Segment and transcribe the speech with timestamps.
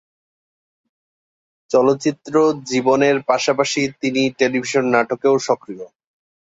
[1.71, 2.33] চলচ্চিত্র
[2.69, 5.85] জীবনের পাশাপাশি তিনি টেলিভিশন নাটকেও সক্রিয়।